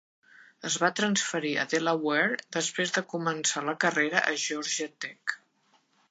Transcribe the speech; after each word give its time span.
Es 0.67 0.75
va 0.83 0.87
transferir 0.99 1.51
a 1.63 1.65
Delaware 1.73 2.39
després 2.57 2.93
de 2.95 3.03
començar 3.11 3.63
la 3.67 3.75
carrera 3.83 4.23
a 4.31 4.33
Georgia 4.45 4.89
Tech. 5.05 5.35